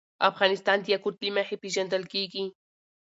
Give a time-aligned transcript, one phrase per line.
[0.29, 2.43] افغانستان د یاقوت له مخې پېژندل کېږي.